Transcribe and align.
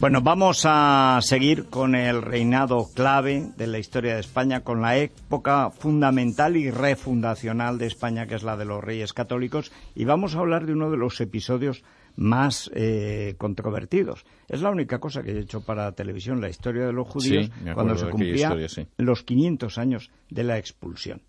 Bueno, 0.00 0.22
vamos 0.22 0.62
a 0.64 1.18
seguir 1.22 1.64
con 1.70 1.96
el 1.96 2.22
reinado 2.22 2.88
clave 2.94 3.50
de 3.56 3.66
la 3.66 3.80
historia 3.80 4.14
de 4.14 4.20
España, 4.20 4.60
con 4.62 4.80
la 4.80 4.96
época 4.96 5.70
fundamental 5.70 6.56
y 6.56 6.70
refundacional 6.70 7.78
de 7.78 7.86
España, 7.86 8.28
que 8.28 8.36
es 8.36 8.44
la 8.44 8.56
de 8.56 8.64
los 8.64 8.82
reyes 8.82 9.12
católicos, 9.12 9.72
y 9.96 10.04
vamos 10.04 10.36
a 10.36 10.38
hablar 10.38 10.66
de 10.66 10.72
uno 10.74 10.92
de 10.92 10.98
los 10.98 11.20
episodios 11.20 11.82
más 12.14 12.70
eh, 12.74 13.34
controvertidos. 13.38 14.24
Es 14.48 14.60
la 14.62 14.70
única 14.70 15.00
cosa 15.00 15.24
que 15.24 15.32
he 15.32 15.40
hecho 15.40 15.62
para 15.64 15.90
televisión, 15.92 16.40
la 16.40 16.48
historia 16.48 16.86
de 16.86 16.92
los 16.92 17.08
judíos, 17.08 17.46
Sí, 17.46 17.70
cuando 17.74 17.96
se 17.96 18.08
cumplía 18.08 18.34
historia, 18.46 18.68
sí. 18.68 18.86
los 18.98 19.24
500 19.24 19.78
años 19.78 20.10
de 20.30 20.44
la 20.44 20.58
expulsión. 20.58 21.22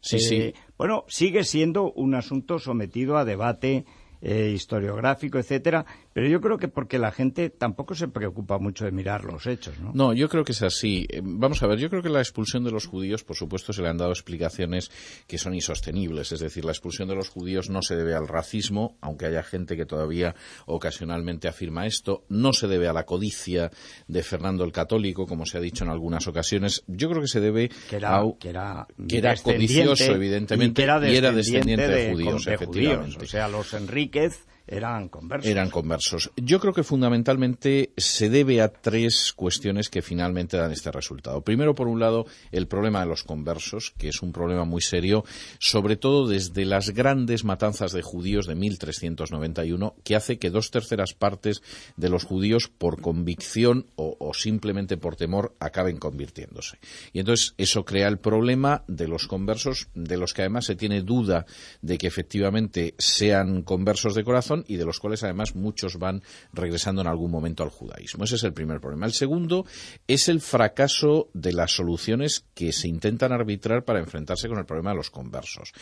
Sí, 0.00 0.16
Eh, 0.16 0.20
sí. 0.20 0.54
Bueno, 0.76 1.04
sigue 1.08 1.42
siendo 1.44 1.90
un 1.92 2.14
asunto 2.14 2.58
sometido 2.58 3.16
a 3.16 3.24
debate 3.24 3.86
eh, 4.26 4.50
historiográfico, 4.54 5.38
etcétera, 5.38 5.84
pero 6.14 6.28
yo 6.28 6.40
creo 6.40 6.58
que 6.58 6.68
porque 6.68 7.00
la 7.00 7.10
gente 7.10 7.50
tampoco 7.50 7.96
se 7.96 8.06
preocupa 8.06 8.58
mucho 8.58 8.84
de 8.84 8.92
mirar 8.92 9.24
los 9.24 9.48
hechos, 9.48 9.80
¿no? 9.80 9.90
No, 9.94 10.12
yo 10.12 10.28
creo 10.28 10.44
que 10.44 10.52
es 10.52 10.62
así. 10.62 11.06
Eh, 11.10 11.20
Vamos 11.22 11.60
a 11.64 11.66
ver, 11.66 11.80
yo 11.80 11.90
creo 11.90 12.02
que 12.02 12.08
la 12.08 12.20
expulsión 12.20 12.62
de 12.62 12.70
los 12.70 12.86
judíos, 12.86 13.24
por 13.24 13.34
supuesto, 13.34 13.72
se 13.72 13.82
le 13.82 13.88
han 13.88 13.98
dado 13.98 14.12
explicaciones 14.12 14.92
que 15.26 15.38
son 15.38 15.54
insostenibles. 15.54 16.30
Es 16.30 16.38
decir, 16.38 16.64
la 16.64 16.70
expulsión 16.70 17.08
de 17.08 17.16
los 17.16 17.30
judíos 17.30 17.68
no 17.68 17.82
se 17.82 17.96
debe 17.96 18.14
al 18.14 18.28
racismo, 18.28 18.96
aunque 19.00 19.26
haya 19.26 19.42
gente 19.42 19.76
que 19.76 19.86
todavía 19.86 20.36
ocasionalmente 20.66 21.48
afirma 21.48 21.84
esto. 21.84 22.24
No 22.28 22.52
se 22.52 22.68
debe 22.68 22.86
a 22.86 22.92
la 22.92 23.04
codicia 23.04 23.72
de 24.06 24.22
Fernando 24.22 24.62
el 24.62 24.70
Católico, 24.70 25.26
como 25.26 25.46
se 25.46 25.58
ha 25.58 25.60
dicho 25.60 25.82
en 25.82 25.90
algunas 25.90 26.28
ocasiones. 26.28 26.84
Yo 26.86 27.10
creo 27.10 27.22
que 27.22 27.28
se 27.28 27.40
debe 27.40 27.70
que 27.90 27.96
era, 27.96 28.20
a... 28.20 28.32
que 28.38 28.50
era, 28.50 28.86
que 29.08 29.18
era 29.18 29.30
descendiente 29.30 29.84
codicioso, 29.84 30.14
evidentemente, 30.14 30.80
y, 30.80 30.84
que 30.84 30.90
era 30.90 31.10
y 31.10 31.16
era 31.16 31.32
descendiente, 31.32 31.88
de 31.88 32.04
de, 32.04 32.12
judíos, 32.12 32.44
de 32.44 32.54
efectivamente. 32.54 33.24
O 33.24 33.26
sea, 33.26 33.48
los 33.48 33.74
Enríquez 33.74 34.46
eran 34.66 35.08
conversos. 35.08 35.50
Eran 35.50 35.70
conversos. 35.70 36.30
Yo 36.36 36.58
creo 36.58 36.72
que 36.72 36.82
fundamentalmente 36.82 37.92
se 37.96 38.30
debe 38.30 38.62
a 38.62 38.68
tres 38.68 39.32
cuestiones 39.34 39.90
que 39.90 40.00
finalmente 40.00 40.56
dan 40.56 40.72
este 40.72 40.90
resultado. 40.90 41.42
Primero, 41.42 41.74
por 41.74 41.88
un 41.88 42.00
lado, 42.00 42.26
el 42.50 42.66
problema 42.66 43.00
de 43.00 43.06
los 43.06 43.24
conversos, 43.24 43.92
que 43.98 44.08
es 44.08 44.22
un 44.22 44.32
problema 44.32 44.64
muy 44.64 44.80
serio, 44.80 45.24
sobre 45.58 45.96
todo 45.96 46.28
desde 46.28 46.64
las 46.64 46.90
grandes 46.90 47.44
matanzas 47.44 47.92
de 47.92 48.02
judíos 48.02 48.46
de 48.46 48.54
1391, 48.54 49.96
que 50.02 50.16
hace 50.16 50.38
que 50.38 50.50
dos 50.50 50.70
terceras 50.70 51.12
partes 51.12 51.62
de 51.96 52.08
los 52.08 52.24
judíos, 52.24 52.68
por 52.68 53.00
convicción 53.02 53.86
o, 53.96 54.16
o 54.18 54.32
simplemente 54.32 54.96
por 54.96 55.16
temor, 55.16 55.54
acaben 55.60 55.98
convirtiéndose. 55.98 56.78
Y 57.12 57.20
entonces 57.20 57.54
eso 57.58 57.84
crea 57.84 58.08
el 58.08 58.18
problema 58.18 58.84
de 58.88 59.08
los 59.08 59.26
conversos, 59.26 59.88
de 59.94 60.16
los 60.16 60.32
que 60.32 60.42
además 60.42 60.64
se 60.64 60.76
tiene 60.76 61.02
duda 61.02 61.44
de 61.82 61.98
que 61.98 62.06
efectivamente 62.06 62.94
sean 62.98 63.62
conversos 63.62 64.14
de 64.14 64.24
corazón 64.24 64.53
y 64.68 64.76
de 64.76 64.84
los 64.84 65.00
cuales 65.00 65.24
además 65.24 65.56
muchos 65.56 65.98
van 65.98 66.22
regresando 66.52 67.00
en 67.00 67.08
algún 67.08 67.30
momento 67.30 67.62
al 67.62 67.70
judaísmo. 67.70 68.24
Ese 68.24 68.36
es 68.36 68.44
el 68.44 68.52
primer 68.52 68.80
problema. 68.80 69.06
El 69.06 69.12
segundo 69.12 69.64
es 70.06 70.28
el 70.28 70.40
fracaso 70.40 71.28
de 71.32 71.52
las 71.52 71.72
soluciones 71.72 72.44
que 72.54 72.72
se 72.72 72.88
intentan 72.88 73.32
arbitrar 73.32 73.84
para 73.84 74.00
enfrentarse 74.00 74.48
con 74.48 74.58
el 74.58 74.66
problema 74.66 74.90
de 74.90 74.96
los 74.96 75.10
conversos. 75.10 75.72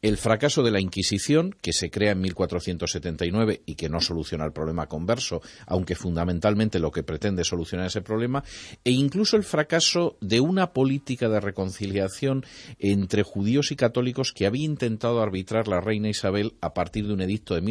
El 0.00 0.16
fracaso 0.16 0.62
de 0.62 0.70
la 0.70 0.80
Inquisición, 0.80 1.54
que 1.60 1.72
se 1.72 1.90
crea 1.90 2.12
en 2.12 2.20
1479 2.20 3.62
y 3.66 3.74
que 3.74 3.88
no 3.88 4.00
soluciona 4.00 4.44
el 4.44 4.52
problema 4.52 4.86
converso, 4.86 5.42
aunque 5.66 5.94
fundamentalmente 5.94 6.78
lo 6.78 6.90
que 6.90 7.02
pretende 7.02 7.42
es 7.42 7.48
solucionar 7.48 7.86
ese 7.86 8.02
problema, 8.02 8.44
e 8.84 8.90
incluso 8.92 9.36
el 9.36 9.44
fracaso 9.44 10.16
de 10.20 10.40
una 10.40 10.72
política 10.72 11.28
de 11.28 11.40
reconciliación 11.40 12.44
entre 12.78 13.22
judíos 13.22 13.72
y 13.72 13.76
católicos 13.76 14.32
que 14.32 14.46
había 14.46 14.64
intentado 14.64 15.20
arbitrar 15.20 15.68
la 15.68 15.80
reina 15.80 16.08
Isabel 16.08 16.54
a 16.60 16.74
partir 16.74 17.06
de 17.06 17.14
un 17.14 17.20
edicto 17.20 17.54
de 17.54 17.62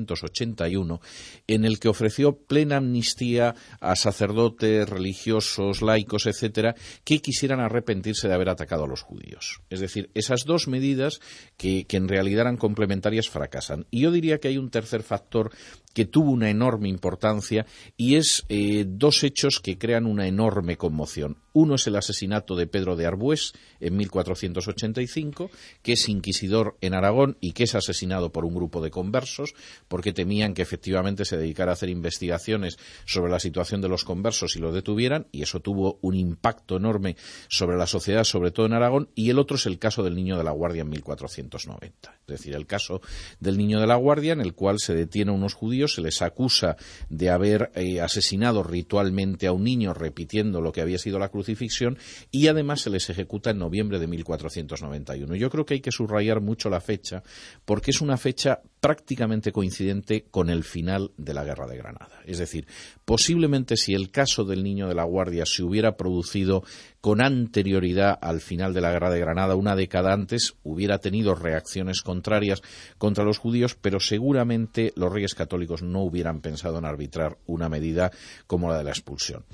1481 0.00 1.00
en 1.46 1.64
el 1.64 1.78
que 1.78 1.88
ofreció 1.88 2.36
plena 2.36 2.76
amnistía 2.76 3.54
a 3.80 3.96
sacerdotes, 3.96 4.88
religiosos, 4.88 5.82
laicos, 5.82 6.26
etcétera, 6.26 6.74
que 7.04 7.20
quisieran 7.20 7.60
arrepentirse 7.60 8.28
de 8.28 8.34
haber 8.34 8.48
atacado 8.48 8.84
a 8.84 8.88
los 8.88 9.02
judíos. 9.02 9.60
Es 9.70 9.80
decir, 9.80 10.10
esas 10.14 10.44
dos 10.44 10.68
medidas 10.68 11.20
que, 11.56 11.84
que 11.84 11.96
en 11.96 12.08
realidad 12.08 12.42
eran 12.42 12.56
complementarias 12.56 13.28
fracasan. 13.28 13.86
Y 13.90 14.02
yo 14.02 14.10
diría 14.10 14.38
que 14.38 14.48
hay 14.48 14.58
un 14.58 14.70
tercer 14.70 15.02
factor 15.02 15.50
que 15.98 16.04
tuvo 16.04 16.30
una 16.30 16.48
enorme 16.48 16.88
importancia 16.88 17.66
y 17.96 18.14
es 18.14 18.44
eh, 18.48 18.84
dos 18.86 19.24
hechos 19.24 19.58
que 19.58 19.78
crean 19.78 20.06
una 20.06 20.28
enorme 20.28 20.76
conmoción. 20.76 21.38
Uno 21.54 21.74
es 21.74 21.88
el 21.88 21.96
asesinato 21.96 22.54
de 22.54 22.68
Pedro 22.68 22.94
de 22.94 23.04
Arbués 23.04 23.52
en 23.80 23.96
1485, 23.96 25.50
que 25.82 25.94
es 25.94 26.08
inquisidor 26.08 26.76
en 26.82 26.94
Aragón 26.94 27.36
y 27.40 27.50
que 27.50 27.64
es 27.64 27.74
asesinado 27.74 28.30
por 28.30 28.44
un 28.44 28.54
grupo 28.54 28.80
de 28.80 28.92
conversos 28.92 29.54
porque 29.88 30.12
temían 30.12 30.54
que 30.54 30.62
efectivamente 30.62 31.24
se 31.24 31.36
dedicara 31.36 31.72
a 31.72 31.74
hacer 31.74 31.88
investigaciones 31.88 32.78
sobre 33.04 33.32
la 33.32 33.40
situación 33.40 33.80
de 33.80 33.88
los 33.88 34.04
conversos 34.04 34.54
y 34.54 34.60
los 34.60 34.72
detuvieran 34.72 35.26
y 35.32 35.42
eso 35.42 35.58
tuvo 35.58 35.98
un 36.00 36.14
impacto 36.14 36.76
enorme 36.76 37.16
sobre 37.48 37.76
la 37.76 37.88
sociedad, 37.88 38.22
sobre 38.22 38.52
todo 38.52 38.66
en 38.66 38.74
Aragón. 38.74 39.08
Y 39.16 39.30
el 39.30 39.40
otro 39.40 39.56
es 39.56 39.66
el 39.66 39.80
caso 39.80 40.04
del 40.04 40.14
niño 40.14 40.38
de 40.38 40.44
la 40.44 40.52
Guardia 40.52 40.82
en 40.82 40.90
1490. 40.90 42.20
Es 42.20 42.26
decir, 42.26 42.54
el 42.54 42.66
caso 42.66 43.00
del 43.40 43.58
niño 43.58 43.80
de 43.80 43.88
la 43.88 43.96
Guardia 43.96 44.32
en 44.32 44.40
el 44.40 44.54
cual 44.54 44.78
se 44.78 44.94
detiene 44.94 45.32
a 45.32 45.34
unos 45.34 45.54
judíos 45.54 45.87
se 45.88 46.02
les 46.02 46.22
acusa 46.22 46.76
de 47.08 47.30
haber 47.30 47.70
eh, 47.74 48.00
asesinado 48.00 48.62
ritualmente 48.62 49.46
a 49.46 49.52
un 49.52 49.64
niño 49.64 49.94
repitiendo 49.94 50.60
lo 50.60 50.72
que 50.72 50.80
había 50.80 50.98
sido 50.98 51.18
la 51.18 51.28
crucifixión 51.28 51.98
y 52.30 52.48
además 52.48 52.82
se 52.82 52.90
les 52.90 53.10
ejecuta 53.10 53.50
en 53.50 53.58
noviembre 53.58 53.98
de 53.98 54.06
1491. 54.06 55.34
Yo 55.36 55.50
creo 55.50 55.66
que 55.66 55.74
hay 55.74 55.80
que 55.80 55.92
subrayar 55.92 56.40
mucho 56.40 56.70
la 56.70 56.80
fecha 56.80 57.22
porque 57.64 57.90
es 57.90 58.00
una 58.00 58.16
fecha 58.16 58.60
prácticamente 58.80 59.52
coincidente 59.52 60.26
con 60.30 60.50
el 60.50 60.64
final 60.64 61.12
de 61.16 61.34
la 61.34 61.44
Guerra 61.44 61.66
de 61.66 61.76
Granada. 61.76 62.20
Es 62.24 62.38
decir, 62.38 62.66
posiblemente 63.04 63.76
si 63.76 63.94
el 63.94 64.10
caso 64.10 64.44
del 64.44 64.62
niño 64.62 64.88
de 64.88 64.94
la 64.94 65.04
Guardia 65.04 65.44
se 65.46 65.62
hubiera 65.62 65.96
producido 65.96 66.62
con 67.00 67.20
anterioridad 67.20 68.18
al 68.20 68.40
final 68.40 68.74
de 68.74 68.80
la 68.80 68.90
Guerra 68.90 69.10
de 69.10 69.20
Granada, 69.20 69.54
una 69.54 69.76
década 69.76 70.12
antes, 70.12 70.54
hubiera 70.62 70.98
tenido 70.98 71.34
reacciones 71.34 72.02
contrarias 72.02 72.62
contra 72.98 73.24
los 73.24 73.38
judíos, 73.38 73.76
pero 73.80 74.00
seguramente 74.00 74.92
los 74.96 75.12
reyes 75.12 75.34
católicos 75.34 75.82
no 75.82 76.02
hubieran 76.02 76.40
pensado 76.40 76.78
en 76.78 76.84
arbitrar 76.84 77.38
una 77.46 77.68
medida 77.68 78.10
como 78.46 78.68
la 78.68 78.78
de 78.78 78.84
la 78.84 78.90
expulsión. 78.90 79.44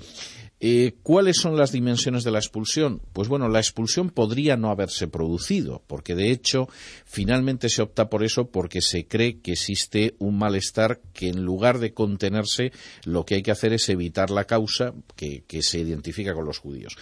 Eh, 0.61 0.95
¿Cuáles 1.03 1.37
son 1.37 1.57
las 1.57 1.73
dimensiones 1.73 2.25
de 2.25 2.31
la 2.31 2.39
expulsión? 2.39 3.03
Pues 3.13 3.29
bueno, 3.29 3.49
la 3.49 3.59
expulsión 3.59 4.11
podría 4.11 4.57
no 4.57 4.71
haberse 4.71 5.09
producido, 5.09 5.83
porque 5.87 6.15
de 6.15 6.31
hecho 6.31 6.69
finalmente 7.05 7.69
se 7.69 7.83
opta 7.83 8.09
por 8.09 8.25
eso 8.25 8.49
porque 8.49 8.81
se 8.81 9.07
cree 9.07 9.41
que 9.41 9.53
existe 9.53 10.15
un 10.19 10.39
malestar 10.39 11.01
que 11.13 11.29
en 11.29 11.45
lugar 11.45 11.81
de 11.81 11.93
contenerse 11.93 12.73
lo 13.05 13.25
que 13.25 13.35
hay 13.35 13.43
que 13.43 13.51
hacer 13.51 13.73
es 13.73 13.89
evitar 13.89 14.31
la 14.31 14.45
causa 14.45 14.95
que, 15.17 15.45
se 15.61 15.79
identifica 15.79 16.35
con 16.35 16.45
los 16.45 16.59
judíos. 16.59 16.97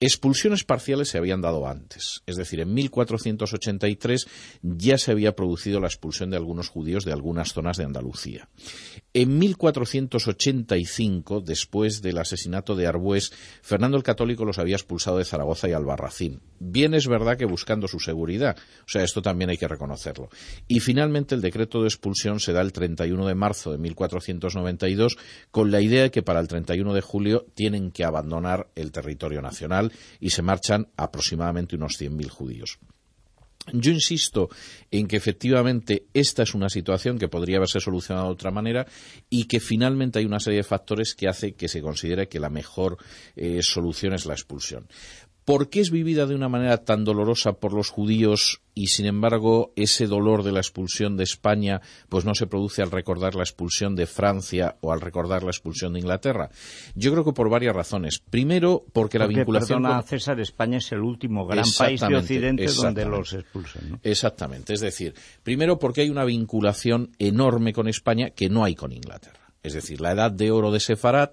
Expulsiones 0.00 0.64
parciales 0.64 1.08
se 1.08 1.18
habían 1.18 1.40
dado 1.40 1.66
antes, 1.66 2.22
es 2.26 2.36
decir, 2.36 2.60
en 2.60 2.72
1483 2.72 4.26
ya 4.62 4.98
se 4.98 5.10
había 5.10 5.34
producido 5.34 5.80
la 5.80 5.88
expulsión 5.88 6.30
de 6.30 6.36
algunos 6.36 6.68
judíos 6.68 7.04
de 7.04 7.12
algunas 7.12 7.52
zonas 7.52 7.76
de 7.76 7.84
Andalucía. 7.84 8.48
En 9.12 9.38
1485, 9.38 11.40
después 11.40 12.02
del 12.02 12.18
asesinato 12.18 12.76
de 12.76 12.86
Arbués, 13.08 13.32
Fernando 13.62 13.96
el 13.96 14.02
Católico 14.02 14.44
los 14.44 14.58
había 14.58 14.76
expulsado 14.76 15.16
de 15.16 15.24
Zaragoza 15.24 15.68
y 15.68 15.72
Albarracín. 15.72 16.40
Bien 16.58 16.92
es 16.92 17.08
verdad 17.08 17.38
que 17.38 17.46
buscando 17.46 17.88
su 17.88 18.00
seguridad, 18.00 18.56
o 18.80 18.88
sea, 18.88 19.02
esto 19.02 19.22
también 19.22 19.48
hay 19.48 19.56
que 19.56 19.66
reconocerlo. 19.66 20.28
Y 20.66 20.80
finalmente 20.80 21.34
el 21.34 21.40
decreto 21.40 21.80
de 21.80 21.88
expulsión 21.88 22.38
se 22.38 22.52
da 22.52 22.60
el 22.60 22.72
31 22.72 23.26
de 23.26 23.34
marzo 23.34 23.72
de 23.72 23.78
1492 23.78 25.16
con 25.50 25.70
la 25.70 25.80
idea 25.80 26.02
de 26.02 26.10
que 26.10 26.22
para 26.22 26.40
el 26.40 26.48
31 26.48 26.92
de 26.92 27.00
julio 27.00 27.46
tienen 27.54 27.92
que 27.92 28.04
abandonar 28.04 28.68
el 28.74 28.92
territorio 28.92 29.40
nacional 29.40 29.92
y 30.20 30.30
se 30.30 30.42
marchan 30.42 30.88
aproximadamente 30.96 31.76
unos 31.76 31.98
100.000 31.98 32.28
judíos. 32.28 32.78
Yo 33.72 33.92
insisto 33.92 34.48
en 34.90 35.06
que 35.06 35.16
efectivamente 35.16 36.06
esta 36.14 36.42
es 36.42 36.54
una 36.54 36.68
situación 36.68 37.18
que 37.18 37.28
podría 37.28 37.58
haberse 37.58 37.80
solucionado 37.80 38.26
de 38.26 38.32
otra 38.32 38.50
manera 38.50 38.86
y 39.30 39.44
que 39.44 39.60
finalmente 39.60 40.18
hay 40.18 40.24
una 40.24 40.40
serie 40.40 40.58
de 40.58 40.64
factores 40.64 41.14
que 41.14 41.28
hace 41.28 41.52
que 41.52 41.68
se 41.68 41.82
considere 41.82 42.28
que 42.28 42.40
la 42.40 42.50
mejor 42.50 42.98
eh, 43.36 43.62
solución 43.62 44.14
es 44.14 44.26
la 44.26 44.34
expulsión. 44.34 44.86
¿Por 45.48 45.70
qué 45.70 45.80
es 45.80 45.90
vivida 45.90 46.26
de 46.26 46.34
una 46.34 46.50
manera 46.50 46.84
tan 46.84 47.04
dolorosa 47.04 47.54
por 47.54 47.72
los 47.72 47.88
judíos 47.88 48.60
y, 48.74 48.88
sin 48.88 49.06
embargo, 49.06 49.72
ese 49.76 50.06
dolor 50.06 50.42
de 50.42 50.52
la 50.52 50.60
expulsión 50.60 51.16
de 51.16 51.24
España 51.24 51.80
pues 52.10 52.26
no 52.26 52.34
se 52.34 52.46
produce 52.46 52.82
al 52.82 52.90
recordar 52.90 53.34
la 53.34 53.44
expulsión 53.44 53.96
de 53.96 54.04
Francia 54.04 54.76
o 54.82 54.92
al 54.92 55.00
recordar 55.00 55.44
la 55.44 55.48
expulsión 55.48 55.94
de 55.94 56.00
Inglaterra? 56.00 56.50
Yo 56.94 57.12
creo 57.12 57.24
que 57.24 57.32
por 57.32 57.48
varias 57.48 57.74
razones. 57.74 58.18
Primero, 58.18 58.84
porque, 58.92 59.18
la 59.18 59.26
vinculación... 59.26 59.84
Perdona, 59.84 60.02
César, 60.02 60.38
España 60.38 60.76
es 60.76 60.92
el 60.92 61.00
último 61.00 61.46
gran 61.46 61.64
país 61.78 61.98
de 61.98 62.14
Occidente 62.14 62.66
donde 62.66 63.06
los 63.06 63.32
expulsan. 63.32 64.00
Exactamente. 64.02 64.74
Es 64.74 64.80
decir, 64.80 65.14
primero 65.42 65.78
porque 65.78 66.02
hay 66.02 66.10
una 66.10 66.26
vinculación 66.26 67.12
enorme 67.18 67.72
con 67.72 67.88
España 67.88 68.28
que 68.28 68.50
no 68.50 68.64
hay 68.64 68.74
con 68.74 68.92
Inglaterra. 68.92 69.48
Es 69.62 69.74
decir, 69.74 70.00
la 70.00 70.12
edad 70.12 70.30
de 70.30 70.50
oro 70.50 70.70
de 70.70 70.80
Sefarad 70.80 71.30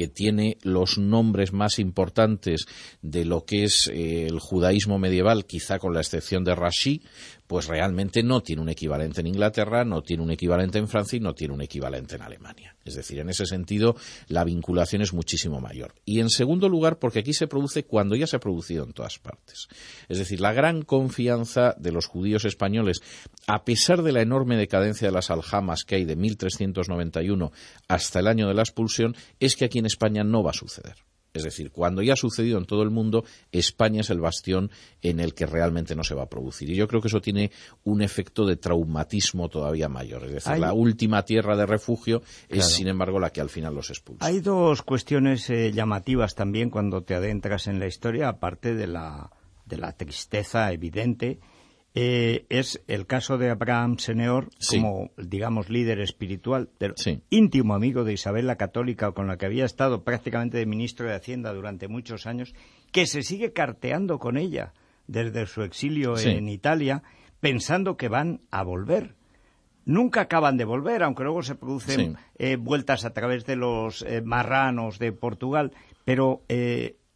que 0.00 0.08
tiene 0.08 0.56
los 0.62 0.96
nombres 0.96 1.52
más 1.52 1.78
importantes 1.78 2.64
de 3.02 3.26
lo 3.26 3.44
que 3.44 3.64
es 3.64 3.86
eh, 3.88 4.26
el 4.26 4.38
judaísmo 4.38 4.98
medieval, 4.98 5.44
quizá 5.44 5.78
con 5.78 5.92
la 5.92 6.00
excepción 6.00 6.42
de 6.42 6.54
Rashi, 6.54 7.02
pues 7.50 7.66
realmente 7.66 8.22
no 8.22 8.44
tiene 8.44 8.62
un 8.62 8.68
equivalente 8.68 9.22
en 9.22 9.26
Inglaterra, 9.26 9.84
no 9.84 10.02
tiene 10.02 10.22
un 10.22 10.30
equivalente 10.30 10.78
en 10.78 10.86
Francia 10.86 11.16
y 11.16 11.20
no 11.20 11.34
tiene 11.34 11.52
un 11.52 11.60
equivalente 11.60 12.14
en 12.14 12.22
Alemania. 12.22 12.76
Es 12.84 12.94
decir, 12.94 13.18
en 13.18 13.28
ese 13.28 13.44
sentido, 13.44 13.96
la 14.28 14.44
vinculación 14.44 15.02
es 15.02 15.12
muchísimo 15.12 15.60
mayor. 15.60 15.96
Y 16.04 16.20
en 16.20 16.30
segundo 16.30 16.68
lugar, 16.68 17.00
porque 17.00 17.18
aquí 17.18 17.32
se 17.32 17.48
produce 17.48 17.82
cuando 17.82 18.14
ya 18.14 18.28
se 18.28 18.36
ha 18.36 18.38
producido 18.38 18.84
en 18.84 18.92
todas 18.92 19.18
partes. 19.18 19.66
Es 20.08 20.18
decir, 20.18 20.40
la 20.40 20.52
gran 20.52 20.82
confianza 20.82 21.74
de 21.76 21.90
los 21.90 22.06
judíos 22.06 22.44
españoles, 22.44 23.02
a 23.48 23.64
pesar 23.64 24.04
de 24.04 24.12
la 24.12 24.22
enorme 24.22 24.56
decadencia 24.56 25.08
de 25.08 25.12
las 25.12 25.32
aljamas 25.32 25.82
que 25.82 25.96
hay 25.96 26.04
de 26.04 26.14
1391 26.14 27.50
hasta 27.88 28.20
el 28.20 28.28
año 28.28 28.46
de 28.46 28.54
la 28.54 28.62
expulsión, 28.62 29.16
es 29.40 29.56
que 29.56 29.64
aquí 29.64 29.80
en 29.80 29.86
España 29.86 30.22
no 30.22 30.44
va 30.44 30.50
a 30.50 30.54
suceder. 30.54 30.94
Es 31.32 31.44
decir, 31.44 31.70
cuando 31.70 32.02
ya 32.02 32.14
ha 32.14 32.16
sucedido 32.16 32.58
en 32.58 32.64
todo 32.64 32.82
el 32.82 32.90
mundo, 32.90 33.24
España 33.52 34.00
es 34.00 34.10
el 34.10 34.20
bastión 34.20 34.70
en 35.00 35.20
el 35.20 35.34
que 35.34 35.46
realmente 35.46 35.94
no 35.94 36.02
se 36.02 36.14
va 36.14 36.24
a 36.24 36.28
producir. 36.28 36.70
Y 36.70 36.74
yo 36.74 36.88
creo 36.88 37.00
que 37.00 37.08
eso 37.08 37.20
tiene 37.20 37.52
un 37.84 38.02
efecto 38.02 38.44
de 38.44 38.56
traumatismo 38.56 39.48
todavía 39.48 39.88
mayor. 39.88 40.24
Es 40.24 40.32
decir, 40.32 40.58
la 40.58 40.72
última 40.72 41.24
tierra 41.24 41.56
de 41.56 41.66
refugio 41.66 42.22
es, 42.48 42.64
sin 42.66 42.88
embargo, 42.88 43.20
la 43.20 43.30
que 43.30 43.40
al 43.40 43.48
final 43.48 43.74
los 43.74 43.90
expulsa. 43.90 44.26
Hay 44.26 44.40
dos 44.40 44.82
cuestiones 44.82 45.48
eh, 45.50 45.72
llamativas 45.72 46.34
también 46.34 46.70
cuando 46.70 47.02
te 47.02 47.14
adentras 47.14 47.68
en 47.68 47.78
la 47.78 47.86
historia, 47.86 48.28
aparte 48.28 48.74
de 48.74 48.86
la, 48.86 49.30
de 49.66 49.76
la 49.76 49.92
tristeza 49.92 50.72
evidente 50.72 51.38
eh, 51.92 52.46
es 52.50 52.80
el 52.86 53.06
caso 53.06 53.36
de 53.36 53.50
Abraham 53.50 53.98
Seneor 53.98 54.48
como, 54.68 55.10
digamos, 55.16 55.70
líder 55.70 56.00
espiritual, 56.00 56.70
íntimo 57.30 57.74
amigo 57.74 58.04
de 58.04 58.12
Isabel 58.12 58.46
la 58.46 58.56
Católica, 58.56 59.10
con 59.10 59.26
la 59.26 59.36
que 59.36 59.46
había 59.46 59.64
estado 59.64 60.04
prácticamente 60.04 60.58
de 60.58 60.66
ministro 60.66 61.08
de 61.08 61.16
Hacienda 61.16 61.52
durante 61.52 61.88
muchos 61.88 62.26
años, 62.26 62.54
que 62.92 63.06
se 63.06 63.22
sigue 63.24 63.52
carteando 63.52 64.20
con 64.20 64.36
ella 64.36 64.72
desde 65.08 65.46
su 65.46 65.62
exilio 65.62 66.16
en 66.16 66.48
Italia, 66.48 67.02
pensando 67.40 67.96
que 67.96 68.08
van 68.08 68.42
a 68.52 68.62
volver. 68.62 69.16
Nunca 69.84 70.20
acaban 70.20 70.56
de 70.56 70.64
volver, 70.64 71.02
aunque 71.02 71.24
luego 71.24 71.42
se 71.42 71.56
producen 71.56 72.16
eh, 72.38 72.54
vueltas 72.54 73.04
a 73.04 73.12
través 73.12 73.46
de 73.46 73.56
los 73.56 74.02
eh, 74.02 74.22
marranos 74.22 75.00
de 75.00 75.10
Portugal, 75.10 75.72
pero 76.04 76.44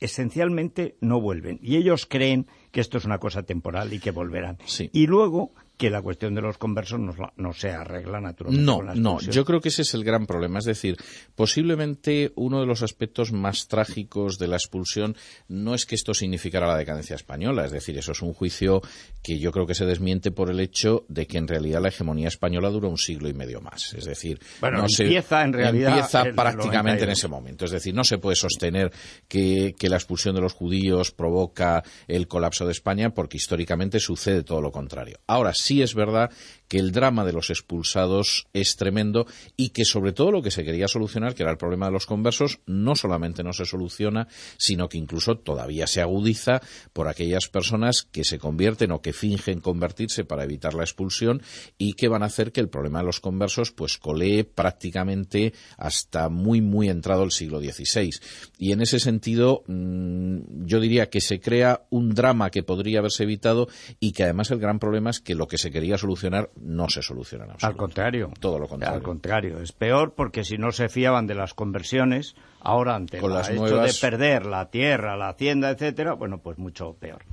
esencialmente 0.00 0.96
no 1.00 1.20
vuelven. 1.20 1.60
Y 1.62 1.76
ellos 1.76 2.06
creen 2.06 2.48
que 2.74 2.80
esto 2.80 2.98
es 2.98 3.04
una 3.04 3.18
cosa 3.18 3.44
temporal 3.44 3.92
y 3.92 4.00
que 4.00 4.10
volverán. 4.10 4.58
Y 4.90 5.06
luego 5.06 5.52
que 5.76 5.90
la 5.90 6.02
cuestión 6.02 6.34
de 6.34 6.40
los 6.40 6.56
conversos 6.56 7.00
no, 7.00 7.52
se 7.52 7.70
arregla 7.70 8.20
naturalmente. 8.20 8.64
No, 8.64 8.82
no, 8.82 9.20
yo 9.20 9.44
creo 9.44 9.60
que 9.60 9.70
ese 9.70 9.82
es 9.82 9.94
el 9.94 10.04
gran 10.04 10.26
problema. 10.26 10.60
Es 10.60 10.64
decir, 10.64 10.96
posiblemente 11.34 12.32
uno 12.36 12.60
de 12.60 12.66
los 12.66 12.82
aspectos 12.82 13.32
más 13.32 13.66
trágicos 13.66 14.38
de 14.38 14.46
la 14.46 14.56
expulsión 14.56 15.16
no 15.48 15.74
es 15.74 15.84
que 15.84 15.96
esto 15.96 16.14
significara 16.14 16.68
la 16.68 16.76
decadencia 16.76 17.16
española, 17.16 17.64
es 17.64 17.72
decir, 17.72 17.98
eso 17.98 18.12
es 18.12 18.22
un 18.22 18.34
juicio 18.34 18.82
que 19.22 19.38
yo 19.38 19.50
creo 19.50 19.66
que 19.66 19.74
se 19.74 19.84
desmiente 19.84 20.30
por 20.30 20.50
el 20.50 20.60
hecho 20.60 21.04
de 21.08 21.26
que 21.26 21.38
en 21.38 21.48
realidad 21.48 21.82
la 21.82 21.88
hegemonía 21.88 22.28
española 22.28 22.70
dura 22.70 22.88
un 22.88 22.98
siglo 22.98 23.28
y 23.28 23.34
medio 23.34 23.60
más. 23.60 23.94
Es 23.94 24.04
decir, 24.04 24.38
bueno, 24.60 24.84
empieza 24.86 25.42
en 25.42 25.52
realidad 25.52 25.98
empieza 25.98 26.24
prácticamente 26.36 27.04
en 27.04 27.10
ese 27.10 27.26
momento. 27.26 27.64
Es 27.64 27.72
decir, 27.72 27.94
no 27.94 28.04
se 28.04 28.18
puede 28.18 28.36
sostener 28.36 28.92
que, 29.26 29.74
que 29.76 29.88
la 29.88 29.96
expulsión 29.96 30.36
de 30.36 30.40
los 30.40 30.52
judíos 30.52 31.10
provoca 31.10 31.82
el 32.06 32.28
colapso 32.28 32.63
de 32.66 32.72
España 32.72 33.10
porque 33.10 33.36
históricamente 33.36 34.00
sucede 34.00 34.42
todo 34.42 34.60
lo 34.60 34.72
contrario. 34.72 35.18
Ahora 35.26 35.52
sí 35.54 35.82
es 35.82 35.94
verdad 35.94 36.30
que 36.68 36.78
el 36.78 36.92
drama 36.92 37.24
de 37.24 37.32
los 37.32 37.50
expulsados 37.50 38.46
es 38.52 38.76
tremendo 38.76 39.26
y 39.56 39.70
que 39.70 39.84
sobre 39.84 40.12
todo 40.12 40.30
lo 40.32 40.42
que 40.42 40.50
se 40.50 40.64
quería 40.64 40.88
solucionar, 40.88 41.34
que 41.34 41.42
era 41.42 41.52
el 41.52 41.58
problema 41.58 41.86
de 41.86 41.92
los 41.92 42.06
conversos, 42.06 42.60
no 42.66 42.96
solamente 42.96 43.42
no 43.42 43.52
se 43.52 43.64
soluciona, 43.64 44.28
sino 44.56 44.88
que 44.88 44.98
incluso 44.98 45.36
todavía 45.36 45.86
se 45.86 46.00
agudiza 46.00 46.62
por 46.92 47.08
aquellas 47.08 47.48
personas 47.48 48.02
que 48.10 48.24
se 48.24 48.38
convierten 48.38 48.92
o 48.92 49.02
que 49.02 49.12
fingen 49.12 49.60
convertirse 49.60 50.24
para 50.24 50.44
evitar 50.44 50.74
la 50.74 50.84
expulsión 50.84 51.42
y 51.78 51.94
que 51.94 52.08
van 52.08 52.22
a 52.22 52.26
hacer 52.26 52.52
que 52.52 52.60
el 52.60 52.68
problema 52.68 53.00
de 53.00 53.06
los 53.06 53.20
conversos 53.20 53.70
pues 53.72 53.98
colee 53.98 54.44
prácticamente 54.44 55.52
hasta 55.76 56.28
muy 56.28 56.60
muy 56.60 56.88
entrado 56.88 57.24
el 57.24 57.30
siglo 57.30 57.60
XVI. 57.60 58.10
Y 58.58 58.72
en 58.72 58.80
ese 58.80 58.98
sentido 58.98 59.64
mm, 59.66 60.64
yo 60.66 60.80
diría 60.80 61.10
que 61.10 61.20
se 61.20 61.40
crea 61.40 61.86
un 61.90 62.14
drama 62.14 62.50
que 62.54 62.62
podría 62.62 63.00
haberse 63.00 63.24
evitado 63.24 63.66
y 63.98 64.12
que 64.12 64.22
además 64.22 64.52
el 64.52 64.60
gran 64.60 64.78
problema 64.78 65.10
es 65.10 65.18
que 65.18 65.34
lo 65.34 65.48
que 65.48 65.58
se 65.58 65.72
quería 65.72 65.98
solucionar 65.98 66.50
no 66.54 66.88
se 66.88 67.02
soluciona 67.02 67.46
Al 67.60 67.76
contrario. 67.76 68.30
Todo 68.38 68.60
lo 68.60 68.68
contrario. 68.68 68.96
Al 68.96 69.02
contrario. 69.02 69.58
Es 69.60 69.72
peor 69.72 70.14
porque 70.14 70.44
si 70.44 70.56
no 70.56 70.70
se 70.70 70.88
fiaban 70.88 71.26
de 71.26 71.34
las 71.34 71.52
conversiones, 71.52 72.36
ahora 72.60 72.94
ante 72.94 73.18
el 73.18 73.24
hecho 73.24 73.78
de 73.78 73.92
perder 74.00 74.46
la 74.46 74.70
tierra, 74.70 75.16
la 75.16 75.30
hacienda, 75.30 75.70
etcétera, 75.70 76.14
bueno, 76.14 76.38
pues 76.38 76.56
mucho 76.56 76.94
peor. 76.94 77.24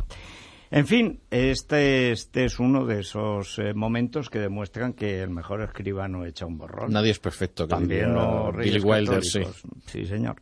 En 0.71 0.87
fin, 0.87 1.19
este, 1.29 2.13
este 2.13 2.45
es 2.45 2.57
uno 2.57 2.87
de 2.87 3.01
esos 3.01 3.59
eh, 3.59 3.75
momentos 3.75 4.27
que 4.31 4.39
demuestran 4.39 4.93
que 4.93 5.21
el 5.21 5.29
mejor 5.29 5.61
escribano 5.61 6.25
echa 6.25 6.47
un 6.47 6.57
borrón. 6.57 6.91
Nadie 6.91 7.11
es 7.11 7.19
perfecto. 7.19 7.67
Que 7.67 7.75
También 7.75 8.15
los 8.15 8.55
Billy 8.55 8.79
Wilder, 8.79 9.23
sí. 9.23 9.41
Sí, 9.85 10.07
señor. 10.07 10.41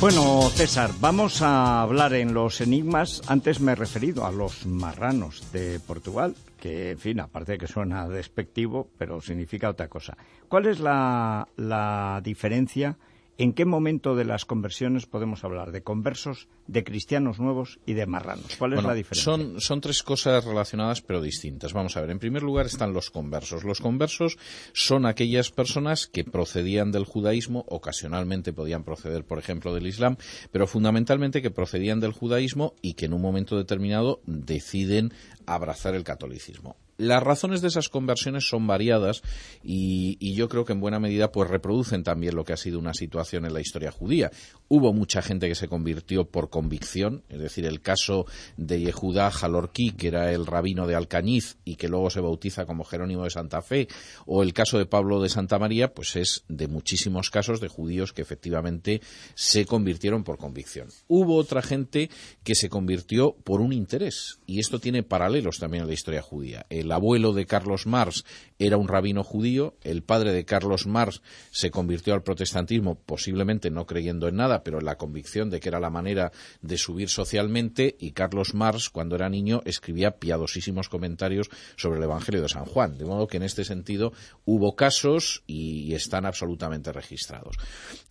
Bueno, 0.00 0.50
César, 0.50 0.90
vamos 1.00 1.40
a 1.40 1.80
hablar 1.80 2.12
en 2.12 2.34
los 2.34 2.60
enigmas. 2.60 3.22
Antes 3.26 3.60
me 3.60 3.72
he 3.72 3.74
referido 3.74 4.26
a 4.26 4.32
los 4.32 4.66
marranos 4.66 5.50
de 5.52 5.80
Portugal, 5.80 6.34
que, 6.60 6.90
en 6.90 6.98
fin, 6.98 7.20
aparte 7.20 7.52
de 7.52 7.58
que 7.58 7.66
suena 7.66 8.06
despectivo, 8.06 8.88
pero 8.98 9.22
significa 9.22 9.70
otra 9.70 9.88
cosa. 9.88 10.16
¿Cuál 10.48 10.66
es 10.66 10.78
la, 10.80 11.48
la 11.56 12.20
diferencia 12.22 12.96
¿En 13.36 13.52
qué 13.52 13.64
momento 13.64 14.14
de 14.14 14.24
las 14.24 14.44
conversiones 14.44 15.06
podemos 15.06 15.42
hablar 15.42 15.72
de 15.72 15.82
conversos, 15.82 16.46
de 16.68 16.84
cristianos 16.84 17.40
nuevos 17.40 17.80
y 17.84 17.94
de 17.94 18.06
marranos? 18.06 18.54
¿Cuál 18.56 18.74
es 18.74 18.84
la 18.84 18.94
diferencia? 18.94 19.24
Son, 19.24 19.60
son 19.60 19.80
tres 19.80 20.04
cosas 20.04 20.44
relacionadas 20.44 21.02
pero 21.02 21.20
distintas. 21.20 21.72
Vamos 21.72 21.96
a 21.96 22.00
ver, 22.00 22.10
en 22.10 22.20
primer 22.20 22.44
lugar 22.44 22.66
están 22.66 22.92
los 22.92 23.10
conversos. 23.10 23.64
Los 23.64 23.80
conversos 23.80 24.38
son 24.72 25.04
aquellas 25.04 25.50
personas 25.50 26.06
que 26.06 26.22
procedían 26.22 26.92
del 26.92 27.06
judaísmo, 27.06 27.64
ocasionalmente 27.68 28.52
podían 28.52 28.84
proceder, 28.84 29.24
por 29.24 29.40
ejemplo, 29.40 29.74
del 29.74 29.88
Islam, 29.88 30.16
pero 30.52 30.68
fundamentalmente 30.68 31.42
que 31.42 31.50
procedían 31.50 31.98
del 31.98 32.12
judaísmo 32.12 32.74
y 32.82 32.94
que 32.94 33.06
en 33.06 33.14
un 33.14 33.22
momento 33.22 33.56
determinado 33.56 34.20
deciden 34.26 35.12
abrazar 35.46 35.96
el 35.96 36.04
catolicismo 36.04 36.76
las 36.96 37.22
razones 37.22 37.60
de 37.60 37.68
esas 37.68 37.88
conversiones 37.88 38.48
son 38.48 38.66
variadas 38.66 39.22
y, 39.62 40.34
yo 40.34 40.48
creo 40.48 40.64
que 40.64 40.72
en 40.72 40.80
buena 40.80 40.98
medida 40.98 41.30
pues 41.30 41.48
reproducen 41.48 42.02
también 42.02 42.34
lo 42.34 42.44
que 42.44 42.52
ha 42.52 42.56
sido 42.56 42.78
una 42.78 42.92
situación 42.92 43.44
en 43.44 43.54
la 43.54 43.60
historia 43.60 43.92
judía. 43.92 44.30
Hubo 44.68 44.92
mucha 44.92 45.22
gente 45.22 45.48
que 45.48 45.54
se 45.54 45.68
convirtió 45.68 46.24
por 46.24 46.50
convicción, 46.50 47.22
es 47.28 47.38
decir, 47.38 47.66
el 47.66 47.80
caso 47.80 48.26
de 48.56 48.80
Yehudá 48.80 49.30
Jalorquí, 49.30 49.92
que 49.92 50.08
era 50.08 50.32
el 50.32 50.46
rabino 50.46 50.86
de 50.86 50.94
Alcañiz 50.94 51.56
y 51.64 51.76
que 51.76 51.88
luego 51.88 52.10
se 52.10 52.20
bautiza 52.20 52.66
como 52.66 52.84
Jerónimo 52.84 53.24
de 53.24 53.30
Santa 53.30 53.62
Fe, 53.62 53.88
o 54.26 54.42
el 54.42 54.52
caso 54.52 54.78
de 54.78 54.86
Pablo 54.86 55.20
de 55.20 55.28
Santa 55.28 55.58
María, 55.58 55.92
pues 55.92 56.16
es 56.16 56.44
de 56.48 56.68
muchísimos 56.68 57.30
casos 57.30 57.60
de 57.60 57.68
judíos 57.68 58.12
que 58.12 58.22
efectivamente 58.22 59.00
se 59.34 59.66
convirtieron 59.66 60.24
por 60.24 60.38
convicción. 60.38 60.88
Hubo 61.08 61.36
otra 61.36 61.62
gente 61.62 62.10
que 62.42 62.54
se 62.54 62.68
convirtió 62.68 63.36
por 63.44 63.60
un 63.60 63.72
interés 63.72 64.38
y 64.46 64.60
esto 64.60 64.78
tiene 64.78 65.02
paralelos 65.02 65.58
también 65.58 65.82
en 65.82 65.88
la 65.88 65.94
historia 65.94 66.22
judía 66.22 66.66
el 66.70 66.90
abuelo 66.92 67.32
de 67.32 67.46
Carlos 67.46 67.86
Marx 67.86 68.24
era 68.58 68.76
un 68.76 68.88
rabino 68.88 69.24
judío, 69.24 69.76
el 69.82 70.02
padre 70.02 70.32
de 70.32 70.44
Carlos 70.44 70.86
Marx 70.86 71.22
se 71.50 71.70
convirtió 71.70 72.14
al 72.14 72.22
protestantismo, 72.22 72.94
posiblemente 72.94 73.70
no 73.70 73.86
creyendo 73.86 74.28
en 74.28 74.36
nada, 74.36 74.62
pero 74.62 74.78
en 74.78 74.84
la 74.84 74.96
convicción 74.96 75.50
de 75.50 75.60
que 75.60 75.68
era 75.68 75.80
la 75.80 75.90
manera 75.90 76.32
de 76.62 76.78
subir 76.78 77.08
socialmente, 77.08 77.96
y 77.98 78.12
Carlos 78.12 78.54
Marx, 78.54 78.90
cuando 78.90 79.16
era 79.16 79.28
niño, 79.28 79.62
escribía 79.64 80.18
piadosísimos 80.18 80.88
comentarios 80.88 81.50
sobre 81.76 81.98
el 81.98 82.04
Evangelio 82.04 82.42
de 82.42 82.48
San 82.48 82.64
Juan. 82.64 82.96
De 82.96 83.04
modo 83.04 83.26
que 83.26 83.38
en 83.38 83.42
este 83.42 83.64
sentido 83.64 84.12
hubo 84.44 84.76
casos 84.76 85.42
y 85.46 85.94
están 85.94 86.26
absolutamente 86.26 86.92
registrados. 86.92 87.56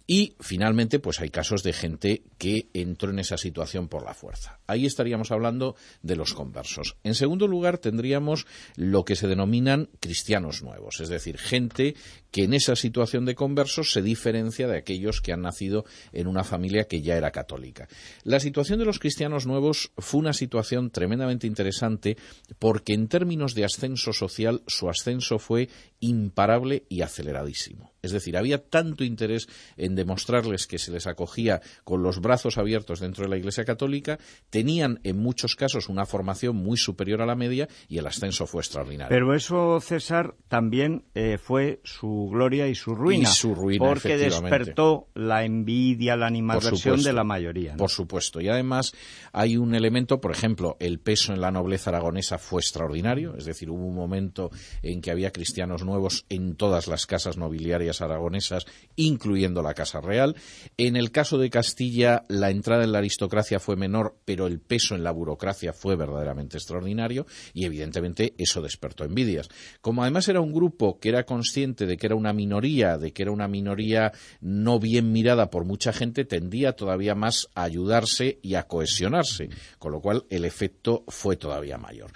Y 0.06 0.36
finalmente, 0.42 1.00
pues 1.00 1.22
hay 1.22 1.30
casos 1.30 1.64
de 1.64 1.72
gente 1.72 2.24
que 2.38 2.68
entró 2.74 3.10
en 3.10 3.20
esa 3.20 3.38
situación 3.38 3.88
por 3.88 4.04
la 4.04 4.14
fuerza. 4.14 4.60
Ahí 4.68 4.86
estaríamos 4.86 5.32
hablando 5.32 5.76
de 6.02 6.18
los 6.18 6.34
conversos. 6.34 6.98
En 7.04 7.16
segundo 7.16 7.48
lugar, 7.48 7.78
tendríamos 7.78 8.46
lo 8.76 9.06
que 9.06 9.16
se 9.16 9.28
denominan 9.28 9.90
cristianos 10.02 10.34
cristianos 10.44 10.64
nuevos, 10.64 11.00
es 11.00 11.10
decir, 11.10 11.38
gente 11.38 11.96
que 12.32 12.44
en 12.44 12.54
esa 12.54 12.76
situación 12.76 13.26
de 13.26 13.36
conversos 13.36 13.92
se 13.92 14.02
diferencia 14.02 14.68
de 14.68 14.78
aquellos 14.78 15.22
que 15.22 15.32
han 15.32 15.42
nacido 15.42 15.86
en 16.12 16.28
una 16.28 16.44
familia 16.44 16.86
que 16.86 17.02
ya 17.02 17.16
era 17.16 17.32
católica. 17.32 17.88
La 18.24 18.40
situación 18.40 18.80
de 18.80 18.86
los 18.86 19.00
cristianos 19.00 19.46
nuevos 19.46 19.92
fue 19.98 20.20
una 20.20 20.34
situación 20.34 20.90
tremendamente 20.90 21.48
interesante 21.48 22.18
porque 22.60 22.94
en 22.94 23.08
términos 23.08 23.56
de 23.56 23.66
ascenso 23.66 24.14
social 24.14 24.64
su 24.68 24.90
ascenso 24.90 25.40
fue 25.40 25.70
imparable 26.00 26.84
y 26.90 27.02
aceleradísimo. 27.02 27.93
Es 28.04 28.12
decir, 28.12 28.36
había 28.36 28.62
tanto 28.62 29.06
interés 29.06 29.48
en 29.78 29.96
demostrarles 29.96 30.68
que 30.68 30.78
se 30.78 30.92
les 30.92 31.08
acogía 31.08 31.62
con 31.86 32.04
los 32.04 32.20
brazos 32.20 32.58
abiertos 32.58 33.00
dentro 33.00 33.24
de 33.24 33.30
la 33.30 33.38
Iglesia 33.38 33.64
Católica, 33.64 34.20
tenían 34.50 35.00
en 35.04 35.18
muchos 35.18 35.56
casos 35.56 35.88
una 35.88 36.06
formación 36.06 36.58
muy 36.58 36.76
superior 36.76 37.22
a 37.22 37.26
la 37.26 37.36
media 37.36 37.70
y 37.88 38.00
el 38.00 38.06
ascenso 38.06 38.46
fue 38.46 38.62
extraordinario. 38.62 39.08
Pero 39.08 39.34
eso, 39.34 39.80
César, 39.80 40.36
también 40.50 41.06
eh, 41.16 41.38
fue 41.38 41.80
su 41.86 42.28
gloria 42.30 42.68
y 42.68 42.76
su 42.76 42.94
ruina. 42.94 43.24
Y 43.24 43.32
su 43.32 43.56
ruina, 43.56 43.86
Porque 43.86 44.18
despertó 44.18 45.08
la 45.14 45.46
envidia, 45.46 46.18
la 46.18 46.28
animadversión 46.28 47.02
de 47.04 47.14
la 47.14 47.24
mayoría. 47.24 47.78
Por 47.78 47.90
supuesto. 47.90 48.42
Y 48.42 48.50
además 48.50 48.94
hay 49.32 49.56
un 49.56 49.76
elemento, 49.76 50.20
por 50.20 50.32
ejemplo, 50.32 50.76
el 50.82 51.00
peso 51.00 51.32
en 51.32 51.40
la 51.40 51.52
nobleza 51.52 51.92
aragonesa 51.92 52.38
fue 52.38 52.60
extraordinario. 52.60 53.38
Es 53.38 53.46
decir, 53.46 53.70
hubo 53.70 53.86
un 53.86 53.96
momento 53.96 54.52
en 54.82 55.00
que 55.00 55.10
había 55.10 55.32
cristianos 55.32 55.86
nuevos 55.86 56.26
en 56.28 56.58
todas 56.58 56.88
las 56.88 57.06
casas 57.06 57.38
nobiliarias 57.38 57.93
aragonesas, 58.02 58.66
incluyendo 58.96 59.62
la 59.62 59.74
Casa 59.74 60.02
Real. 60.02 60.36
En 60.78 60.96
el 60.96 61.12
caso 61.12 61.38
de 61.38 61.50
Castilla, 61.50 62.26
la 62.30 62.50
entrada 62.50 62.84
en 62.84 62.92
la 62.92 63.00
aristocracia 63.00 63.60
fue 63.60 63.76
menor, 63.76 64.18
pero 64.26 64.48
el 64.48 64.60
peso 64.60 64.96
en 64.96 65.04
la 65.04 65.12
burocracia 65.12 65.74
fue 65.74 65.96
verdaderamente 65.96 66.58
extraordinario 66.58 67.26
y, 67.54 67.66
evidentemente, 67.66 68.34
eso 68.38 68.62
despertó 68.62 69.04
envidias. 69.04 69.50
Como 69.82 70.02
además 70.02 70.28
era 70.28 70.42
un 70.42 70.54
grupo 70.54 71.00
que 71.00 71.10
era 71.10 71.26
consciente 71.26 71.86
de 71.86 71.98
que 71.98 72.08
era 72.08 72.16
una 72.16 72.34
minoría, 72.34 72.98
de 72.98 73.14
que 73.14 73.24
era 73.24 73.32
una 73.32 73.48
minoría 73.48 74.12
no 74.42 74.80
bien 74.80 75.12
mirada 75.12 75.50
por 75.50 75.66
mucha 75.66 75.94
gente, 75.94 76.26
tendía 76.26 76.74
todavía 76.74 77.16
más 77.16 77.50
a 77.56 77.64
ayudarse 77.64 78.40
y 78.42 78.56
a 78.56 78.64
cohesionarse, 78.64 79.50
con 79.80 79.92
lo 79.92 80.02
cual 80.02 80.26
el 80.30 80.46
efecto 80.46 81.04
fue 81.08 81.38
todavía 81.38 81.78
mayor. 81.78 82.12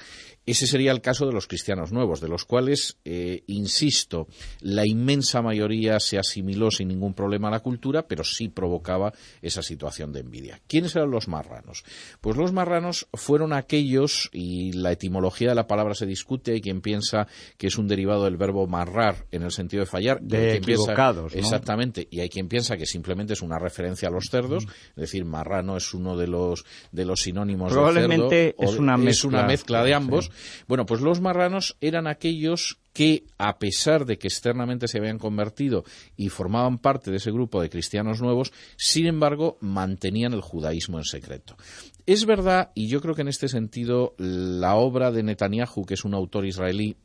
Ese 0.48 0.66
sería 0.66 0.94
el 0.94 1.02
caso 1.02 1.26
de 1.26 1.34
los 1.34 1.46
cristianos 1.46 1.92
nuevos, 1.92 2.22
de 2.22 2.30
los 2.30 2.46
cuales, 2.46 2.98
eh, 3.04 3.44
insisto, 3.48 4.30
la 4.62 4.88
inmensa 4.88 5.42
mayoría 5.42 6.00
se 6.00 6.18
asimiló 6.18 6.72
sin 6.72 6.88
ningún 6.88 7.14
problema 7.14 7.50
a 7.50 7.52
la 7.52 7.60
cultura, 7.60 8.08
pero 8.08 8.24
sí 8.24 8.48
provocaba 8.48 9.12
esa 9.42 9.62
situación 9.62 10.14
de 10.14 10.22
envidia. 10.22 10.62
¿Quiénes 10.66 10.96
eran 10.96 11.12
los 11.12 11.28
marranos? 11.28 11.84
Pues 12.22 12.38
los 12.38 12.54
marranos 12.54 13.10
fueron 13.14 13.52
aquellos, 13.52 14.30
y 14.32 14.72
la 14.72 14.94
etimología 14.94 15.50
de 15.50 15.56
la 15.56 15.68
palabra 15.68 15.96
se 15.96 16.06
discute, 16.06 16.54
hay 16.54 16.62
quien 16.62 16.80
piensa 16.80 17.28
que 17.58 17.68
es 17.68 17.78
un 17.78 17.90
derivado 17.90 18.24
del 18.24 18.38
verbo 18.38 18.68
marrar 18.68 19.26
en 19.32 19.44
el 19.44 19.52
sentido 19.52 19.84
de 19.84 19.88
fallar. 19.90 20.22
De 20.22 20.56
equivocados, 20.56 21.36
Exactamente, 21.36 22.08
y 22.10 22.22
hay 22.22 22.30
quien 22.30 22.48
piensa 22.48 22.78
que 22.78 22.86
simplemente 22.86 23.34
es 23.34 23.42
una 23.42 23.60
referencia 23.60 24.08
a 24.08 24.12
los 24.12 24.30
cerdos, 24.30 24.64
es 24.64 24.96
decir, 24.96 25.26
marrano 25.26 25.76
es 25.76 25.94
uno 25.94 26.16
de 26.16 26.28
los, 26.28 26.64
de 26.94 27.04
los 27.04 27.20
sinónimos 27.20 27.74
Probablemente 27.74 28.36
de 28.36 28.56
cerdo. 28.58 28.72
es 28.72 28.80
una 28.80 28.96
mezcla, 28.96 29.12
es 29.12 29.24
una 29.26 29.44
mezcla 29.44 29.84
de 29.84 29.94
ambos. 29.94 30.32
Bueno, 30.68 30.86
pues 30.86 31.02
los 31.02 31.22
marranos 31.22 31.78
eran 31.82 32.08
aquellos 32.08 32.80
que, 32.94 33.26
a 33.38 33.60
pesar 33.60 34.06
de 34.06 34.18
que 34.18 34.28
externamente 34.28 34.88
se 34.88 34.98
habían 34.98 35.20
convertido 35.20 35.84
y 36.16 36.30
formaban 36.30 36.80
parte 36.80 37.12
de 37.12 37.18
ese 37.18 37.32
grupo 37.32 37.62
de 37.62 37.70
cristianos 37.70 38.22
nuevos, 38.22 38.52
sin 38.76 39.06
embargo, 39.06 39.58
mantenían 39.62 40.34
el 40.34 40.42
judaísmo 40.42 40.98
en 40.98 41.04
secreto. 41.04 41.56
Es 42.08 42.26
verdad, 42.26 42.72
y 42.74 42.88
yo 42.88 43.02
creo 43.02 43.16
que 43.16 43.22
en 43.22 43.28
este 43.28 43.50
sentido 43.50 44.16
la 44.18 44.76
obra 44.76 45.12
de 45.12 45.24
Netanyahu, 45.24 45.86
que 45.86 45.96
es 45.96 46.06
un 46.06 46.14
autor 46.14 46.46
israelí, 46.46 46.96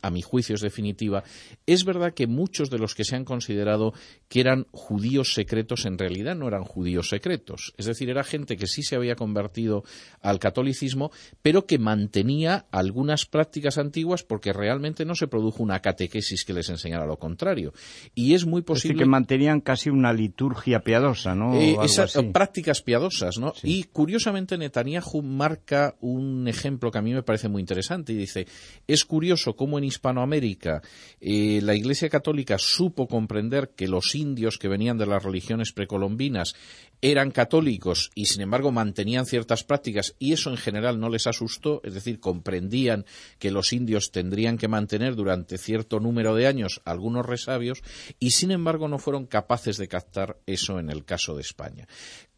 a 0.00 0.08
mi 0.08 0.22
juicio 0.22 0.54
es 0.54 0.60
definitiva, 0.60 1.24
es 1.66 1.84
verdad 1.84 2.14
que 2.14 2.28
muchos 2.28 2.70
de 2.70 2.78
los 2.78 2.94
que 2.94 3.02
se 3.02 3.16
han 3.16 3.24
considerado 3.24 3.92
que 4.28 4.38
eran 4.38 4.68
judíos 4.70 5.34
secretos 5.34 5.84
en 5.84 5.98
realidad 5.98 6.36
no 6.36 6.46
eran 6.46 6.62
judíos 6.62 7.08
secretos. 7.08 7.74
Es 7.76 7.86
decir, 7.86 8.08
era 8.08 8.22
gente 8.22 8.56
que 8.56 8.68
sí 8.68 8.84
se 8.84 8.94
había 8.94 9.16
convertido 9.16 9.82
al 10.20 10.38
catolicismo, 10.38 11.10
pero 11.42 11.66
que 11.66 11.80
mantenía 11.80 12.66
algunas 12.70 13.26
prácticas 13.26 13.78
antiguas 13.78 14.22
porque 14.22 14.52
realmente 14.52 15.04
no 15.04 15.16
se 15.16 15.26
produjo 15.26 15.64
una 15.64 15.80
catequesis 15.80 16.44
que 16.44 16.52
les 16.52 16.68
enseñara 16.68 17.04
lo 17.04 17.18
contrario. 17.18 17.72
Y 18.14 18.34
es 18.34 18.46
muy 18.46 18.62
posible. 18.62 18.94
Es 18.94 19.00
que 19.00 19.10
mantenían 19.10 19.60
casi 19.60 19.90
una 19.90 20.12
liturgia 20.12 20.84
piadosa, 20.84 21.34
¿no? 21.34 21.54
Eh, 21.56 21.76
esas 21.82 22.16
prácticas 22.32 22.80
piadosas, 22.80 23.38
¿no? 23.38 23.54
Sí. 23.54 23.68
Y 23.68 23.84
curiosamente 23.84 24.51
Netanyahu 24.58 25.22
marca 25.22 25.96
un 26.00 26.48
ejemplo 26.48 26.90
que 26.90 26.98
a 26.98 27.02
mí 27.02 27.12
me 27.12 27.22
parece 27.22 27.48
muy 27.48 27.60
interesante 27.60 28.12
y 28.12 28.16
dice, 28.16 28.46
es 28.86 29.04
curioso 29.04 29.56
cómo 29.56 29.78
en 29.78 29.84
Hispanoamérica 29.84 30.82
eh, 31.20 31.60
la 31.62 31.74
Iglesia 31.74 32.08
Católica 32.08 32.58
supo 32.58 33.06
comprender 33.08 33.70
que 33.70 33.88
los 33.88 34.14
indios 34.14 34.58
que 34.58 34.68
venían 34.68 34.98
de 34.98 35.06
las 35.06 35.22
religiones 35.22 35.72
precolombinas 35.72 36.54
eran 37.00 37.32
católicos 37.32 38.12
y 38.14 38.26
sin 38.26 38.42
embargo 38.42 38.70
mantenían 38.70 39.26
ciertas 39.26 39.64
prácticas 39.64 40.14
y 40.20 40.32
eso 40.32 40.50
en 40.50 40.56
general 40.56 41.00
no 41.00 41.08
les 41.08 41.26
asustó, 41.26 41.80
es 41.84 41.94
decir, 41.94 42.20
comprendían 42.20 43.04
que 43.40 43.50
los 43.50 43.72
indios 43.72 44.12
tendrían 44.12 44.56
que 44.56 44.68
mantener 44.68 45.16
durante 45.16 45.58
cierto 45.58 45.98
número 45.98 46.34
de 46.36 46.46
años 46.46 46.80
algunos 46.84 47.26
resabios 47.26 47.82
y 48.20 48.30
sin 48.30 48.52
embargo 48.52 48.86
no 48.86 48.98
fueron 48.98 49.26
capaces 49.26 49.78
de 49.78 49.88
captar 49.88 50.38
eso 50.46 50.78
en 50.78 50.90
el 50.90 51.04
caso 51.04 51.34
de 51.34 51.42
España 51.42 51.88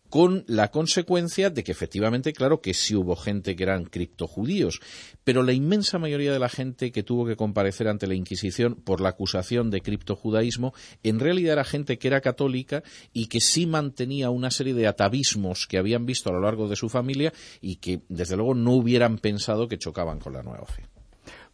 con 0.09 0.45
la 0.47 0.71
consecuencia 0.71 1.51
de 1.51 1.65
que 1.65 1.73
efectivamente, 1.73 2.33
claro 2.33 2.61
que 2.61 2.75
sí 2.75 2.95
hubo 2.95 3.17
gente 3.17 3.57
que 3.57 3.65
eran 3.65 3.85
criptojudíos, 3.85 4.81
pero 5.25 5.43
la 5.43 5.53
inmensa 5.53 5.99
mayoría 5.99 6.33
de 6.33 6.39
la 6.39 6.49
gente 6.49 6.93
que 6.93 7.03
tuvo 7.03 7.27
que 7.27 7.37
comparecer 7.37 7.89
ante 7.89 8.07
la 8.07 8.15
Inquisición 8.15 8.77
por 8.77 9.01
la 9.01 9.11
acusación 9.11 9.71
de 9.71 9.81
criptojudaísmo, 9.81 10.73
en 11.03 11.19
realidad 11.19 11.55
era 11.55 11.65
gente 11.65 11.99
que 11.99 12.09
era 12.09 12.21
católica 12.21 12.83
y 13.13 13.27
que 13.27 13.41
sí 13.41 13.67
mantenía 13.67 14.31
una 14.31 14.51
serie 14.51 14.75
de 14.75 14.87
atavismos 14.87 15.67
que 15.67 15.79
habían 15.79 16.07
visto 16.07 16.31
a 16.31 16.33
lo 16.33 16.41
largo 16.41 16.69
de 16.69 16.77
su 16.77 16.89
familia 16.89 17.33
y 17.61 17.77
que, 17.77 18.03
desde 18.09 18.37
luego, 18.37 18.55
no 18.55 18.73
hubieran 18.73 19.19
pensado 19.19 19.69
que 19.69 19.79
chocaban 19.79 20.21
con 20.21 20.33
la 20.33 20.43
nueva 20.43 20.67
fe. 20.67 20.85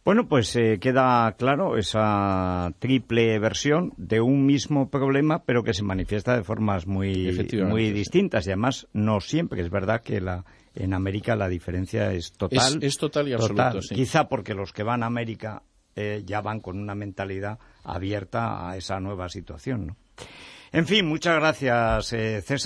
Bueno, 0.03 0.27
pues 0.27 0.55
eh, 0.55 0.79
queda 0.79 1.31
claro 1.37 1.77
esa 1.77 2.73
triple 2.79 3.37
versión 3.37 3.93
de 3.97 4.19
un 4.19 4.45
mismo 4.47 4.89
problema, 4.89 5.43
pero 5.43 5.63
que 5.63 5.75
se 5.75 5.83
manifiesta 5.83 6.35
de 6.35 6.43
formas 6.43 6.87
muy, 6.87 7.47
muy 7.67 7.91
distintas. 7.91 8.47
Y 8.47 8.49
además, 8.49 8.87
no 8.93 9.19
siempre. 9.19 9.61
Es 9.61 9.69
verdad 9.69 10.01
que 10.01 10.19
la, 10.19 10.43
en 10.73 10.93
América 10.93 11.35
la 11.35 11.47
diferencia 11.47 12.11
es 12.13 12.31
total. 12.31 12.79
Es, 12.81 12.97
total 12.97 13.27
y 13.27 13.33
absoluta. 13.33 13.73
Quizá 13.93 14.27
porque 14.27 14.55
los 14.55 14.73
que 14.73 14.81
van 14.81 15.03
a 15.03 15.05
América 15.05 15.61
eh, 15.95 16.23
ya 16.25 16.41
van 16.41 16.61
con 16.61 16.79
una 16.79 16.95
mentalidad 16.95 17.59
abierta 17.83 18.69
a 18.69 18.77
esa 18.77 18.99
nueva 18.99 19.29
situación. 19.29 19.87
¿no? 19.87 19.97
En 20.73 20.87
fin, 20.87 21.05
muchas 21.05 21.35
gracias, 21.35 22.13
eh, 22.13 22.41
César. 22.41 22.57